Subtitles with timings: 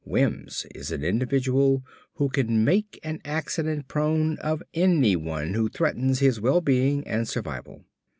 [0.03, 1.83] Wims is an individual
[2.15, 7.85] who can make an accident prone of anyone who threatens his well being and survival.